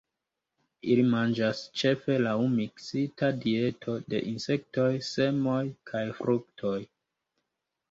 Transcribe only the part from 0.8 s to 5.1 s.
Ili manĝas ĉefe laŭ miksita dieto de insektoj,